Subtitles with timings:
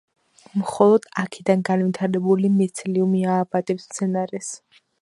[0.61, 4.55] მხოლოდ აქედან განვითარებული მიცელიუმი აავადებს მცენარეს.